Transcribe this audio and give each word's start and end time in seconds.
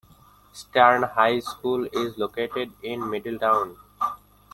Eastern 0.51 1.03
High 1.03 1.41
School 1.41 1.87
is 1.93 2.17
located 2.17 2.71
in 2.81 3.07
Middletown. 3.07 3.77